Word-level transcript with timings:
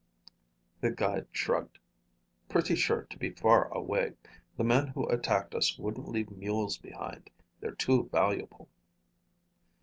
The 0.79 0.89
guide 0.89 1.27
shrugged. 1.31 1.77
"Pretty 2.49 2.73
sure 2.73 3.03
to 3.03 3.19
be 3.19 3.29
far 3.29 3.67
away. 3.71 4.13
The 4.57 4.63
men 4.63 4.87
who 4.87 5.07
attacked 5.07 5.53
us 5.53 5.77
wouldn't 5.77 6.09
leave 6.09 6.31
mules 6.31 6.79
behind. 6.79 7.29
They're 7.59 7.75
too 7.75 8.09
valuable." 8.11 8.67